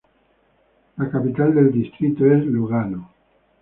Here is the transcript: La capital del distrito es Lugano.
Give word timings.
La 0.97 1.11
capital 1.11 1.53
del 1.53 1.71
distrito 1.71 2.25
es 2.25 2.43
Lugano. 2.43 3.11